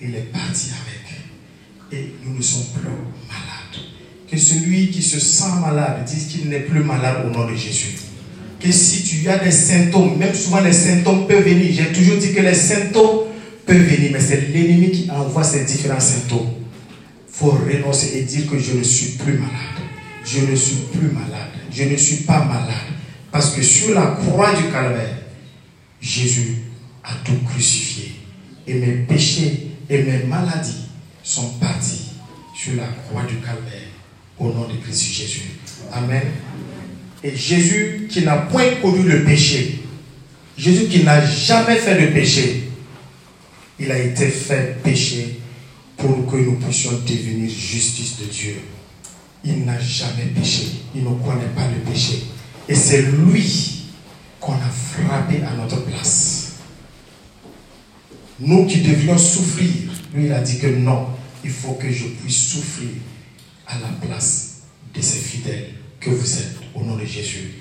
Il 0.02 0.16
est 0.16 0.32
parti 0.32 0.70
avec. 0.70 2.00
Et 2.00 2.14
nous 2.26 2.38
ne 2.38 2.42
sommes 2.42 2.68
plus 2.74 2.90
malades. 3.28 3.86
Que 4.32 4.38
celui 4.38 4.90
qui 4.90 5.02
se 5.02 5.20
sent 5.20 5.60
malade 5.60 6.06
dise 6.06 6.28
qu'il 6.28 6.48
n'est 6.48 6.62
plus 6.62 6.86
malade 6.86 7.26
au 7.26 7.38
nom 7.38 7.52
de 7.52 7.56
Jésus. 7.58 7.98
Que 8.62 8.72
si 8.72 9.04
tu 9.04 9.28
as 9.28 9.40
des 9.40 9.52
symptômes, 9.52 10.18
même 10.18 10.34
souvent 10.34 10.62
les 10.62 10.72
symptômes 10.72 11.28
peuvent 11.28 11.44
venir. 11.44 11.70
J'ai 11.74 11.92
toujours 11.92 12.16
dit 12.16 12.32
que 12.32 12.40
les 12.40 12.54
symptômes 12.54 13.24
peuvent 13.66 13.76
venir, 13.76 14.12
mais 14.14 14.22
c'est 14.22 14.54
l'ennemi 14.54 14.90
qui 14.90 15.12
envoie 15.12 15.44
ces 15.44 15.66
différents 15.66 16.00
symptômes. 16.00 16.63
Faut 17.34 17.50
renoncer 17.50 18.20
et 18.20 18.22
dire 18.22 18.50
que 18.50 18.60
je 18.60 18.74
ne 18.74 18.84
suis 18.84 19.18
plus 19.18 19.34
malade. 19.34 19.82
Je 20.24 20.40
ne 20.42 20.56
suis 20.56 20.76
plus 20.94 21.08
malade. 21.08 21.50
Je 21.72 21.84
ne 21.84 21.98
suis 21.98 22.18
pas 22.18 22.44
malade. 22.44 22.94
Parce 23.32 23.56
que 23.56 23.64
sur 23.64 23.96
la 23.96 24.06
croix 24.22 24.54
du 24.54 24.72
calvaire, 24.72 25.18
Jésus 26.00 26.58
a 27.04 27.10
tout 27.26 27.38
crucifié. 27.48 28.12
Et 28.68 28.76
mes 28.76 28.94
péchés 29.08 29.72
et 29.90 30.04
mes 30.04 30.24
maladies 30.28 30.86
sont 31.24 31.50
partis 31.60 32.12
sur 32.56 32.76
la 32.76 32.86
croix 32.86 33.24
du 33.24 33.38
calvaire 33.38 33.90
au 34.38 34.54
nom 34.54 34.68
de 34.68 34.78
Christ 34.78 35.12
Jésus. 35.12 35.42
Amen. 35.92 36.22
Et 37.24 37.36
Jésus 37.36 38.08
qui 38.10 38.22
n'a 38.22 38.38
point 38.38 38.76
connu 38.80 39.04
le 39.04 39.24
péché, 39.24 39.80
Jésus 40.56 40.86
qui 40.86 41.04
n'a 41.04 41.26
jamais 41.26 41.78
fait 41.78 42.00
de 42.00 42.14
péché, 42.14 42.70
il 43.80 43.92
a 43.92 43.98
été 43.98 44.28
fait 44.28 44.78
péché 44.84 45.40
pour 46.04 46.30
que 46.30 46.36
nous 46.36 46.56
puissions 46.56 46.92
devenir 46.92 47.50
justice 47.50 48.18
de 48.20 48.26
Dieu. 48.26 48.56
Il 49.46 49.64
n'a 49.64 49.80
jamais 49.80 50.26
péché. 50.36 50.66
Il 50.94 51.04
ne 51.04 51.10
connaît 51.10 51.54
pas 51.56 51.68
le 51.70 51.80
péché. 51.90 52.24
Et 52.68 52.76
c'est 52.76 53.04
lui 53.04 53.86
qu'on 54.42 54.54
a 54.54 54.70
frappé 54.70 55.42
à 55.44 55.56
notre 55.56 55.86
place. 55.86 56.56
Nous 58.40 58.66
qui 58.66 58.82
devions 58.82 59.18
souffrir, 59.18 59.70
lui 60.14 60.26
il 60.26 60.34
a 60.34 60.42
dit 60.42 60.60
que 60.60 60.68
non, 60.68 61.08
il 61.44 61.52
faut 61.52 61.74
que 61.74 61.90
je 61.90 62.06
puisse 62.06 62.48
souffrir 62.48 62.90
à 63.68 63.80
la 63.80 63.88
place 64.06 64.64
de 64.94 65.02
ces 65.02 65.20
fidèles 65.20 65.70
que 66.02 66.10
vous 66.10 66.38
êtes 66.38 66.58
au 66.76 66.84
nom 66.84 66.98
de 66.98 67.06
Jésus. 67.06 67.54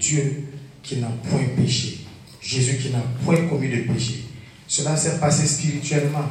Dieu 0.00 0.44
qui 0.82 0.96
n'a 0.96 1.08
point 1.28 1.44
péché, 1.56 1.98
Jésus 2.40 2.78
qui 2.78 2.88
n'a 2.90 3.02
point 3.24 3.48
commis 3.48 3.68
de 3.68 3.92
péché. 3.92 4.24
Cela 4.66 4.96
s'est 4.96 5.20
passé 5.20 5.46
spirituellement 5.46 6.30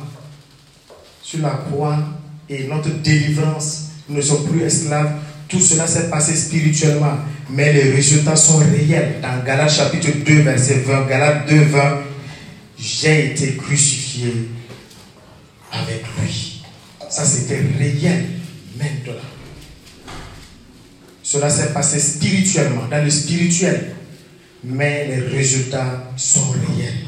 sur 1.21 1.41
la 1.41 1.49
croix 1.49 1.97
et 2.49 2.65
notre 2.65 2.89
délivrance. 3.01 3.89
Nous 4.09 4.17
ne 4.17 4.21
sommes 4.21 4.47
plus 4.47 4.61
esclaves. 4.61 5.13
Tout 5.47 5.59
cela 5.59 5.87
s'est 5.87 6.09
passé 6.09 6.35
spirituellement. 6.35 7.17
Mais 7.49 7.73
les 7.73 7.91
résultats 7.91 8.35
sont 8.35 8.57
réels. 8.57 9.15
Dans 9.21 9.43
Galates 9.45 9.71
chapitre 9.71 10.09
2, 10.25 10.41
verset 10.41 10.83
20, 10.85 11.07
Galates 11.07 11.49
2, 11.49 11.55
20, 11.63 12.01
j'ai 12.77 13.31
été 13.31 13.55
crucifié 13.55 14.49
avec 15.71 16.03
lui. 16.19 16.63
Ça, 17.09 17.25
c'était 17.25 17.61
réel 17.77 18.25
maintenant. 18.77 19.19
Cela 21.23 21.49
s'est 21.49 21.73
passé 21.73 21.99
spirituellement, 21.99 22.87
dans 22.89 23.03
le 23.03 23.09
spirituel. 23.09 23.95
Mais 24.63 25.07
les 25.07 25.37
résultats 25.37 26.11
sont 26.15 26.51
réels. 26.51 27.05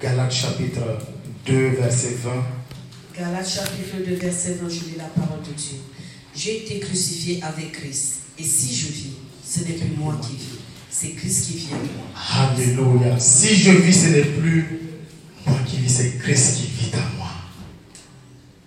Galates 0.00 0.32
chapitre 0.32 0.80
2, 1.46 1.70
verset 1.70 2.16
20. 2.22 2.30
Galates 3.18 3.48
chapitre 3.48 3.96
2, 4.06 4.14
verset 4.14 4.58
20, 4.62 4.68
je 4.68 4.74
lis 4.84 4.96
la 4.96 5.04
parole 5.04 5.40
de 5.40 5.52
Dieu. 5.52 5.78
J'ai 6.34 6.64
été 6.64 6.78
crucifié 6.78 7.42
avec 7.42 7.72
Christ. 7.72 8.20
Et 8.38 8.44
si 8.44 8.74
je 8.74 8.86
vis, 8.86 9.12
ce 9.44 9.60
n'est 9.60 9.74
plus 9.74 9.96
moi 9.96 10.18
qui 10.22 10.36
vis, 10.36 10.58
c'est 10.88 11.10
Christ 11.10 11.46
qui 11.46 11.58
vit 11.58 11.68
en 11.74 11.78
moi. 11.78 12.52
Alléluia. 12.54 13.18
Si 13.18 13.56
je 13.56 13.72
vis, 13.72 14.04
ce 14.04 14.08
n'est 14.08 14.22
plus 14.22 14.80
moi 15.44 15.58
qui 15.66 15.78
vis, 15.78 15.90
c'est 15.90 16.18
Christ 16.18 16.58
qui 16.58 16.66
vit 16.66 16.92
en 16.94 17.16
moi. 17.16 17.30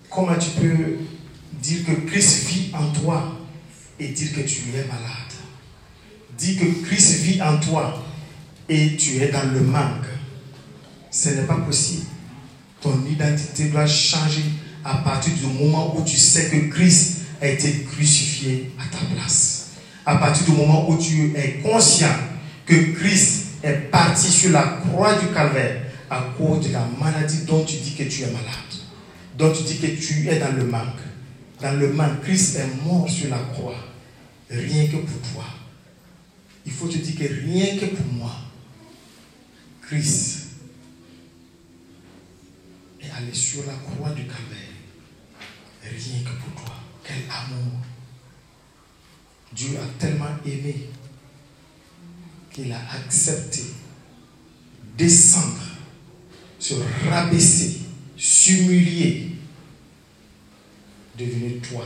Comment 0.10 0.38
tu 0.38 0.50
peux 0.60 0.98
dire 1.62 1.86
que 1.86 1.94
Christ 2.08 2.48
vit 2.48 2.72
en 2.74 2.92
toi 2.92 3.40
et 4.00 4.10
dire 4.10 4.34
que 4.34 4.42
tu 4.42 4.60
es 4.76 4.86
malade? 4.86 5.34
Dire 6.38 6.60
que 6.60 6.86
Christ 6.86 7.22
vit 7.22 7.42
en 7.42 7.58
toi 7.58 8.06
et 8.68 8.98
tu 8.98 9.16
es 9.22 9.30
dans 9.30 9.50
le 9.54 9.62
manque. 9.62 10.06
Ce 11.10 11.30
n'est 11.30 11.46
pas 11.46 11.58
possible. 11.58 12.08
Ton 12.86 13.04
identité 13.10 13.70
doit 13.70 13.88
changer 13.88 14.44
à 14.84 14.98
partir 14.98 15.34
du 15.34 15.48
moment 15.48 15.98
où 15.98 16.04
tu 16.04 16.18
sais 16.18 16.52
que 16.52 16.70
Christ 16.72 17.22
a 17.42 17.48
été 17.48 17.84
crucifié 17.92 18.72
à 18.80 18.84
ta 18.96 19.04
place. 19.12 19.72
À 20.06 20.18
partir 20.18 20.46
du 20.46 20.52
moment 20.52 20.88
où 20.88 20.96
tu 20.96 21.34
es 21.36 21.64
conscient 21.64 22.16
que 22.64 22.94
Christ 22.94 23.56
est 23.64 23.90
parti 23.90 24.30
sur 24.30 24.52
la 24.52 24.62
croix 24.62 25.16
du 25.16 25.26
calvaire 25.34 25.82
à 26.12 26.28
cause 26.38 26.68
de 26.68 26.74
la 26.74 26.88
maladie 27.02 27.46
dont 27.48 27.64
tu 27.64 27.78
dis 27.78 27.96
que 27.96 28.04
tu 28.04 28.22
es 28.22 28.28
malade, 28.28 28.46
dont 29.36 29.52
tu 29.52 29.64
dis 29.64 29.80
que 29.80 29.88
tu 29.88 30.30
es 30.30 30.38
dans 30.38 30.56
le 30.56 30.66
manque. 30.66 31.02
Dans 31.64 31.74
le 31.80 31.92
manque, 31.92 32.22
Christ 32.22 32.58
est 32.58 32.86
mort 32.86 33.10
sur 33.10 33.32
la 33.32 33.40
croix, 33.52 33.84
rien 34.52 34.86
que 34.86 34.98
pour 34.98 35.22
toi. 35.34 35.46
Il 36.68 36.72
faut 36.72 36.88
te 36.88 37.00
dire 37.00 37.16
que 37.16 37.34
rien 37.48 37.78
que 37.80 37.96
pour 37.96 38.14
moi, 38.14 38.32
Christ 39.82 40.45
allé 43.12 43.34
sur 43.34 43.66
la 43.66 43.74
croix 43.74 44.12
du 44.12 44.24
calvaire, 44.24 44.76
rien 45.82 46.24
que 46.24 46.42
pour 46.42 46.64
toi. 46.64 46.76
Quel 47.04 47.24
amour. 47.30 47.82
Dieu 49.54 49.78
a 49.80 50.00
tellement 50.00 50.36
aimé 50.46 50.90
qu'il 52.52 52.72
a 52.72 52.82
accepté 52.94 53.62
descendre, 54.98 55.62
se 56.60 56.74
rabaisser, 57.08 57.82
s'humilier, 58.18 59.36
devenir 61.18 61.62
toi 61.62 61.86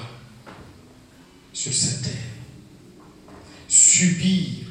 sur 1.53 1.73
cette 1.73 2.03
terre. 2.03 2.13
Subir 3.67 4.65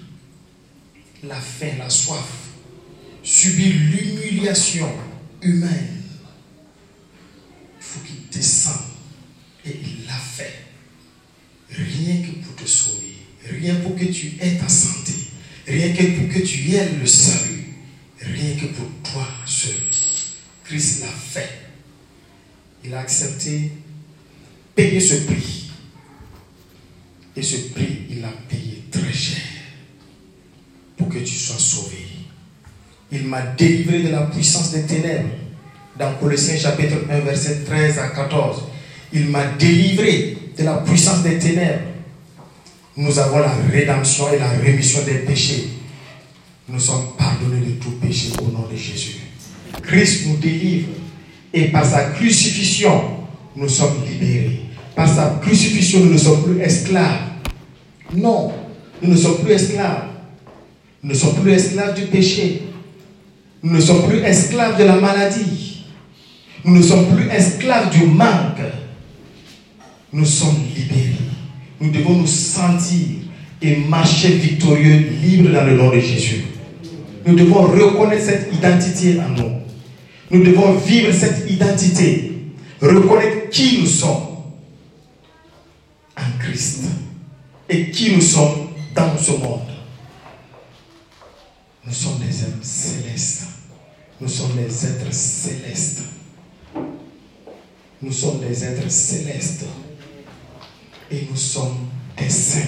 la 1.22 1.40
faim, 1.40 1.78
la 1.78 1.90
soif, 1.90 2.48
subir 3.22 3.72
l'humiliation 3.72 4.92
humaine. 5.42 5.97
Il 7.88 8.00
faut 8.00 8.06
qu'il 8.06 8.28
descende 8.30 8.74
et 9.64 9.70
il 9.70 10.06
l'a 10.06 10.12
fait. 10.12 10.64
Rien 11.70 12.22
que 12.22 12.44
pour 12.44 12.54
te 12.54 12.68
sauver. 12.68 13.14
Rien 13.48 13.76
pour 13.76 13.96
que 13.96 14.04
tu 14.04 14.34
aies 14.40 14.58
ta 14.58 14.68
santé. 14.68 15.12
Rien 15.66 15.94
que 15.94 16.02
pour 16.18 16.28
que 16.28 16.40
tu 16.40 16.70
aies 16.72 16.90
le 17.00 17.06
salut. 17.06 17.76
Rien 18.20 18.56
que 18.56 18.66
pour 18.66 18.88
toi 19.10 19.26
seul. 19.46 19.72
Christ 20.64 21.00
l'a 21.00 21.08
fait. 21.08 21.70
Il 22.84 22.92
a 22.92 23.00
accepté 23.00 23.72
payer 24.74 25.00
ce 25.00 25.14
prix. 25.24 25.70
Et 27.36 27.42
ce 27.42 27.56
prix, 27.70 28.00
il 28.10 28.22
a 28.22 28.32
payé 28.48 28.84
très 28.90 29.12
cher 29.12 29.40
pour 30.96 31.08
que 31.08 31.18
tu 31.18 31.34
sois 31.34 31.58
sauvé. 31.58 32.06
Il 33.10 33.24
m'a 33.24 33.40
délivré 33.42 34.02
de 34.02 34.08
la 34.08 34.26
puissance 34.26 34.72
des 34.72 34.84
ténèbres. 34.84 35.47
Dans 35.98 36.12
Colossiens 36.20 36.56
chapitre 36.56 36.94
1, 37.10 37.18
verset 37.20 37.64
13 37.66 37.98
à 37.98 38.08
14. 38.08 38.62
Il 39.12 39.30
m'a 39.30 39.46
délivré 39.58 40.36
de 40.56 40.62
la 40.62 40.74
puissance 40.74 41.24
des 41.24 41.38
ténèbres. 41.38 41.80
Nous 42.96 43.18
avons 43.18 43.38
la 43.40 43.52
rédemption 43.72 44.32
et 44.32 44.38
la 44.38 44.48
rémission 44.48 45.02
des 45.04 45.18
péchés. 45.26 45.70
Nous 46.68 46.78
sommes 46.78 47.16
pardonnés 47.18 47.66
de 47.66 47.72
tout 47.80 47.92
péché 48.00 48.28
au 48.40 48.52
nom 48.52 48.68
de 48.70 48.76
Jésus. 48.76 49.16
Christ 49.82 50.26
nous 50.28 50.36
délivre. 50.36 50.88
Et 51.52 51.68
par 51.68 51.84
sa 51.84 52.10
crucifixion, 52.10 53.02
nous 53.56 53.68
sommes 53.68 54.04
libérés. 54.08 54.60
Par 54.94 55.08
sa 55.12 55.40
crucifixion, 55.42 56.00
nous 56.00 56.12
ne 56.12 56.18
sommes 56.18 56.44
plus 56.44 56.60
esclaves. 56.60 57.22
Non, 58.14 58.52
nous 59.02 59.10
ne 59.10 59.16
sommes 59.16 59.38
plus 59.38 59.54
esclaves. 59.54 60.04
Nous 61.02 61.10
ne 61.10 61.14
sommes 61.14 61.34
plus 61.42 61.52
esclaves 61.52 61.94
du 61.94 62.06
péché. 62.06 62.62
Nous 63.62 63.74
ne 63.74 63.80
sommes 63.80 64.06
plus 64.08 64.18
esclaves 64.20 64.78
de 64.78 64.84
la 64.84 64.96
maladie. 64.96 65.67
Nous 66.64 66.76
ne 66.76 66.82
sommes 66.82 67.14
plus 67.14 67.28
esclaves 67.28 67.90
du 67.90 68.06
manque. 68.06 68.60
Nous 70.12 70.24
sommes 70.24 70.64
libérés. 70.74 71.14
Nous 71.80 71.90
devons 71.90 72.16
nous 72.16 72.26
sentir 72.26 73.06
et 73.60 73.76
marcher 73.76 74.28
victorieux, 74.30 75.10
libres 75.22 75.52
dans 75.52 75.64
le 75.64 75.76
nom 75.76 75.90
de 75.90 76.00
Jésus. 76.00 76.44
Nous 77.26 77.34
devons 77.36 77.62
reconnaître 77.62 78.24
cette 78.24 78.52
identité 78.54 79.20
en 79.20 79.28
nous. 79.28 79.60
Nous 80.30 80.44
devons 80.44 80.72
vivre 80.74 81.12
cette 81.12 81.50
identité. 81.50 82.32
Reconnaître 82.80 83.50
qui 83.50 83.80
nous 83.80 83.86
sommes 83.86 84.28
en 86.16 86.38
Christ 86.38 86.84
et 87.68 87.90
qui 87.90 88.14
nous 88.14 88.20
sommes 88.20 88.68
dans 88.94 89.16
ce 89.16 89.32
monde. 89.32 89.60
Nous 91.86 91.92
sommes 91.92 92.18
des 92.18 92.42
êtres 92.42 92.62
célestes. 92.62 93.44
Nous 94.20 94.28
sommes 94.28 94.56
des 94.56 94.86
êtres 94.86 95.12
célestes. 95.12 96.02
Nous 98.00 98.12
sommes 98.12 98.40
des 98.40 98.64
êtres 98.64 98.90
célestes. 98.90 99.64
Et 101.10 101.26
nous 101.28 101.36
sommes 101.36 101.88
des 102.16 102.28
saints. 102.28 102.60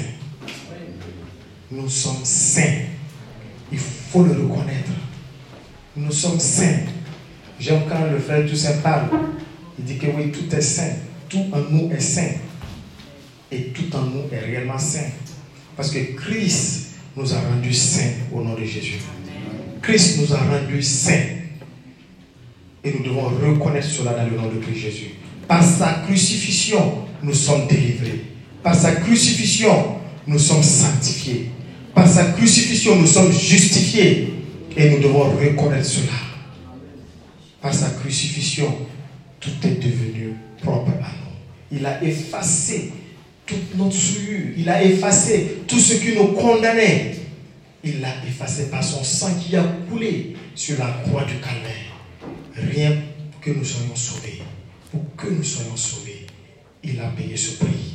Nous 1.70 1.88
sommes 1.88 2.24
saints. 2.24 2.86
Il 3.70 3.78
faut 3.78 4.24
le 4.24 4.32
reconnaître. 4.32 4.90
Nous 5.96 6.10
sommes 6.10 6.40
saints. 6.40 6.80
J'aime 7.60 7.82
quand 7.88 8.10
le 8.10 8.18
frère 8.18 8.48
Toussaint 8.48 8.78
parle. 8.78 9.08
Il 9.78 9.84
dit 9.84 9.98
que 9.98 10.06
oui, 10.06 10.32
tout 10.32 10.52
est 10.54 10.60
saint. 10.60 10.96
Tout 11.28 11.44
en 11.52 11.60
nous 11.70 11.90
est 11.92 12.00
saint. 12.00 12.32
Et 13.52 13.66
tout 13.66 13.94
en 13.94 14.02
nous 14.02 14.24
est 14.32 14.38
réellement 14.38 14.78
saint. 14.78 15.10
Parce 15.76 15.90
que 15.90 16.16
Christ 16.16 16.88
nous 17.16 17.32
a 17.32 17.40
rendus 17.40 17.74
saints 17.74 18.12
au 18.32 18.42
nom 18.42 18.54
de 18.54 18.64
Jésus. 18.64 19.00
Christ 19.82 20.18
nous 20.20 20.34
a 20.34 20.38
rendus 20.38 20.82
saints. 20.82 21.36
Et 22.82 22.92
nous 22.92 23.04
devons 23.04 23.28
reconnaître 23.28 23.86
cela 23.86 24.14
dans 24.14 24.24
le 24.24 24.36
nom 24.36 24.48
de 24.48 24.58
Christ 24.58 24.78
Jésus. 24.78 25.10
Par 25.50 25.64
sa 25.64 25.94
crucifixion, 26.06 27.08
nous 27.24 27.34
sommes 27.34 27.66
délivrés. 27.66 28.20
Par 28.62 28.72
sa 28.72 28.92
crucifixion, 28.92 29.96
nous 30.24 30.38
sommes 30.38 30.62
sanctifiés. 30.62 31.50
Par 31.92 32.06
sa 32.06 32.26
crucifixion, 32.26 32.94
nous 32.94 33.06
sommes 33.08 33.32
justifiés. 33.32 34.32
Et 34.76 34.90
nous 34.90 35.00
devons 35.00 35.24
reconnaître 35.24 35.86
cela. 35.86 36.12
Par 37.60 37.74
sa 37.74 37.90
crucifixion, 37.90 38.72
tout 39.40 39.50
est 39.64 39.84
devenu 39.84 40.34
propre 40.62 40.92
à 41.02 41.08
nous. 41.18 41.78
Il 41.78 41.84
a 41.84 42.00
effacé 42.00 42.92
toute 43.44 43.76
notre 43.76 43.96
souillure. 43.96 44.52
Il 44.56 44.68
a 44.68 44.84
effacé 44.84 45.62
tout 45.66 45.80
ce 45.80 45.94
qui 45.94 46.14
nous 46.14 46.28
condamnait. 46.28 47.16
Il 47.82 48.00
l'a 48.00 48.14
effacé 48.24 48.70
par 48.70 48.84
son 48.84 49.02
sang 49.02 49.34
qui 49.34 49.56
a 49.56 49.64
coulé 49.90 50.36
sur 50.54 50.78
la 50.78 51.02
croix 51.04 51.24
du 51.24 51.34
calvaire. 51.40 52.70
Rien 52.72 52.92
que 53.40 53.50
nous 53.50 53.64
soyons 53.64 53.96
sauvés. 53.96 54.42
Pour 54.90 55.16
que 55.16 55.28
nous 55.28 55.44
soyons 55.44 55.76
sauvés, 55.76 56.26
il 56.82 57.00
a 57.00 57.08
payé 57.10 57.36
ce 57.36 57.58
prix. 57.58 57.94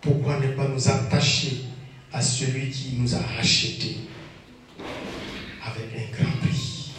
Pourquoi 0.00 0.40
ne 0.40 0.48
pas 0.48 0.68
nous 0.68 0.88
attacher 0.88 1.64
à 2.12 2.20
celui 2.20 2.70
qui 2.70 2.96
nous 2.96 3.14
a 3.14 3.20
rachetés 3.36 3.96
avec 5.64 5.88
un 5.96 6.16
grand 6.16 6.36
prix? 6.38 6.90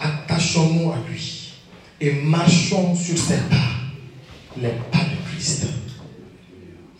Attachons-nous 0.00 0.92
à 0.92 0.98
lui 1.08 1.52
et 2.00 2.12
marchons 2.12 2.94
sur 2.94 3.18
ses 3.18 3.38
pas, 3.48 3.70
les 4.56 4.70
pas 4.90 5.04
de 5.04 5.30
Christ. 5.30 5.66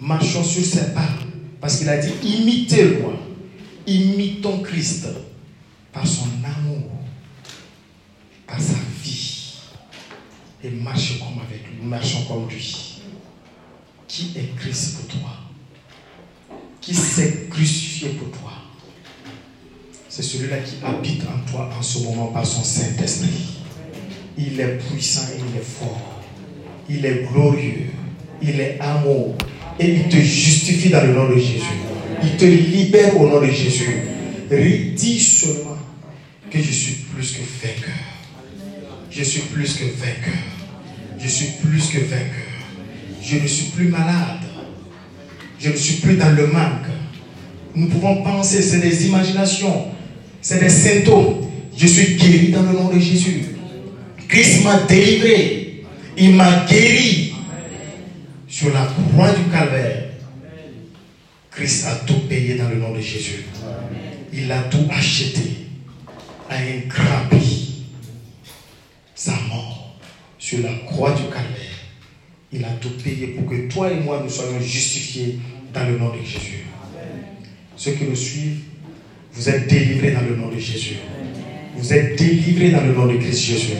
Marchons 0.01 0.45
sur 0.45 0.65
ses 0.65 0.93
pas, 0.93 1.09
parce 1.61 1.79
qu'il 1.79 1.89
a 1.89 1.99
dit 1.99 2.13
imitez-moi, 2.23 3.15
imitons 3.87 4.61
Christ 4.61 5.07
par 5.93 6.07
son 6.07 6.29
amour, 6.45 6.91
par 8.47 8.61
sa 8.61 8.75
vie, 9.03 9.55
et 10.67 10.71
marchons 10.71 11.19
comme 11.19 11.43
avec 11.47 11.63
lui, 11.67 11.87
marchons 11.87 12.25
comme 12.25 12.49
lui. 12.49 13.01
Qui 14.09 14.33
est 14.37 14.57
Christ 14.59 14.97
pour 14.97 15.21
toi? 15.21 15.31
Qui 16.81 16.95
s'est 16.95 17.47
crucifié 17.51 18.11
pour 18.11 18.31
toi? 18.31 18.53
C'est 20.09 20.23
celui-là 20.23 20.59
qui 20.59 20.77
habite 20.85 21.23
en 21.25 21.51
toi 21.51 21.71
en 21.77 21.83
ce 21.83 21.99
moment 22.05 22.27
par 22.29 22.47
son 22.47 22.63
Saint-Esprit. 22.63 23.59
Il 24.39 24.61
est 24.61 24.79
puissant 24.79 25.23
il 25.37 25.59
est 25.59 25.65
fort. 25.65 26.23
Il 26.89 27.05
est 27.05 27.27
glorieux. 27.33 27.91
Il 28.41 28.61
est 28.61 28.79
amour. 28.81 29.37
Et 29.79 29.93
il 29.95 30.09
te 30.09 30.17
justifie 30.17 30.91
dans 30.91 31.05
le 31.05 31.13
nom 31.13 31.29
de 31.29 31.37
Jésus. 31.37 31.65
Il 32.23 32.37
te 32.37 32.45
libère 32.45 33.21
au 33.21 33.29
nom 33.29 33.41
de 33.41 33.51
Jésus. 33.51 34.03
Dis 34.95 35.21
seulement 35.21 35.77
que 36.51 36.63
je 36.63 36.71
suis 36.71 36.95
plus 36.95 37.33
que 37.33 37.41
vainqueur. 37.41 37.95
Je 39.11 39.23
suis 39.23 39.41
plus 39.41 39.75
que 39.75 39.85
vainqueur. 39.85 40.56
Je 41.27 41.31
suis 41.33 41.47
plus 41.61 41.89
que 41.89 41.99
vainqueur. 41.99 42.55
Je 43.21 43.39
ne 43.39 43.49
suis 43.49 43.71
plus 43.71 43.89
malade. 43.89 44.45
Je 45.59 45.71
ne 45.71 45.77
suis 45.77 45.95
plus 45.97 46.15
dans 46.15 46.31
le 46.31 46.47
manque. 46.47 46.87
Nous 47.75 47.89
pouvons 47.89 48.23
penser, 48.23 48.63
c'est 48.63 48.79
des 48.79 49.07
imaginations, 49.09 49.89
c'est 50.41 50.61
des 50.61 50.69
symptômes. 50.69 51.49
Je 51.77 51.87
suis 51.89 52.15
guéri 52.15 52.53
dans 52.53 52.63
le 52.63 52.79
nom 52.79 52.95
de 52.95 53.01
Jésus. 53.01 53.43
Christ 54.29 54.63
m'a 54.63 54.83
délivré. 54.83 55.85
Il 56.17 56.37
m'a 56.37 56.65
guéri. 56.65 57.35
Sur 58.47 58.73
la 58.73 58.87
croix 58.87 59.33
du 59.33 59.51
calvaire, 59.51 60.05
Christ 61.51 61.87
a 61.87 61.97
tout 62.07 62.21
payé 62.29 62.55
dans 62.55 62.69
le 62.69 62.77
nom 62.77 62.95
de 62.95 63.01
Jésus. 63.01 63.47
Il 64.33 64.51
a 64.53 64.61
tout 64.63 64.87
acheté 64.91 65.67
à 66.49 66.55
un 66.55 66.87
grand 66.89 67.29
prix. 67.29 67.46
Sur 70.47 70.61
la 70.63 70.69
croix 70.87 71.11
du 71.11 71.25
calvaire. 71.25 71.77
Il 72.53 72.65
a 72.65 72.69
tout 72.81 72.93
payé 73.03 73.35
pour 73.37 73.51
que 73.51 73.67
toi 73.69 73.91
et 73.91 73.99
moi 73.99 74.21
nous 74.23 74.31
soyons 74.31 74.61
justifiés 74.61 75.41
dans 75.75 75.85
le 75.85 75.99
nom 75.99 76.11
de 76.11 76.25
Jésus. 76.25 76.67
Ceux 77.75 77.91
qui 77.91 78.05
nous 78.05 78.15
suivent, 78.15 78.61
vous 79.33 79.49
êtes 79.49 79.67
délivrés 79.67 80.13
dans 80.13 80.21
le 80.21 80.37
nom 80.37 80.49
de 80.49 80.61
Jésus. 80.61 80.99
Vous 81.77 81.93
êtes 81.93 82.17
délivrés 82.17 82.71
dans 82.71 82.83
le 82.83 82.93
nom 82.93 83.07
de 83.07 83.17
Christ 83.17 83.41
Jésus. 83.41 83.73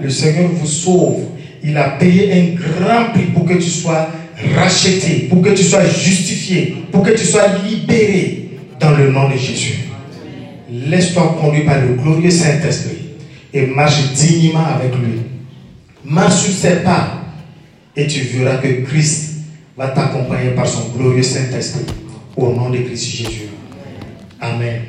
Le 0.00 0.08
Seigneur 0.08 0.48
vous 0.48 0.66
sauve. 0.66 1.24
Il 1.62 1.76
a 1.76 1.90
payé 1.90 2.32
un 2.32 2.54
grand 2.54 3.12
prix 3.12 3.26
pour 3.34 3.44
que 3.44 3.54
tu 3.54 3.68
sois 3.68 4.08
racheté, 4.54 5.26
pour 5.28 5.42
que 5.42 5.50
tu 5.50 5.62
sois 5.62 5.84
justifié, 5.84 6.76
pour 6.90 7.02
que 7.02 7.10
tu 7.10 7.24
sois 7.24 7.48
libéré 7.68 8.48
dans 8.80 8.96
le 8.96 9.10
nom 9.10 9.28
de 9.28 9.36
Jésus. 9.36 9.74
Laisse-toi 10.72 11.36
conduire 11.38 11.66
par 11.66 11.82
le 11.82 11.96
glorieux 11.96 12.30
Saint-Esprit 12.30 12.96
et 13.52 13.66
marche 13.66 14.14
dignement 14.14 14.64
avec 14.64 14.94
lui. 14.94 15.33
Marche 16.14 16.42
sur 16.44 16.52
ses 16.52 16.76
pas 16.76 17.24
et 17.96 18.06
tu 18.06 18.20
verras 18.20 18.58
que 18.58 18.84
Christ 18.84 19.32
va 19.76 19.88
t'accompagner 19.88 20.50
par 20.50 20.64
son 20.64 20.90
glorieux 20.90 21.24
Saint-Esprit. 21.24 21.86
Au 22.36 22.52
nom 22.52 22.70
de 22.70 22.78
Christ 22.78 23.04
Jésus. 23.04 23.48
Amen. 24.40 24.82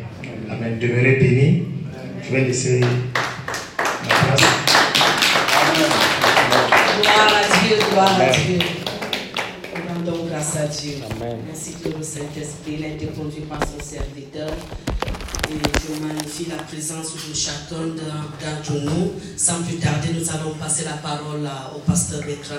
Amen. 0.51 0.77
Demeurez 0.79 1.15
bénis. 1.15 1.63
Je 2.23 2.31
vais 2.31 2.43
laisser 2.43 2.79
la 2.79 2.87
place. 4.05 4.41
Gloire 7.01 7.33
à 7.33 7.67
Dieu, 7.67 7.77
gloire 7.91 8.21
à 8.21 8.29
Dieu. 8.29 8.84
Grâce 10.55 10.79
à 10.79 10.81
Dieu. 10.81 10.93
Amen. 11.11 11.37
Ainsi 11.51 11.73
que 11.73 11.89
le 11.89 12.01
Saint-Esprit 12.01 12.75
il 12.79 12.85
a 12.85 12.87
été 12.87 13.07
conduit 13.07 13.41
par 13.41 13.59
son 13.59 13.83
serviteur. 13.83 14.49
Et 15.49 15.53
je 15.53 16.01
magnifie 16.01 16.45
la 16.49 16.63
présence 16.63 17.13
de 17.13 17.33
chacun 17.33 17.87
d'entre 17.87 18.81
nous. 18.85 19.11
Sans 19.35 19.61
plus 19.63 19.75
tarder, 19.75 20.09
nous 20.13 20.29
allons 20.29 20.53
passer 20.55 20.85
la 20.85 20.93
parole 20.93 21.47
au 21.75 21.79
pasteur 21.79 22.21
d'écran. 22.21 22.55